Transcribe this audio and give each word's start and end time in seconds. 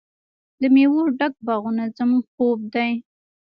د 0.61 0.63
میوو 0.73 1.01
ډک 1.19 1.33
باغونه 1.45 1.83
زموږ 1.97 2.25
خوب 2.33 2.59
دی. 2.73 2.91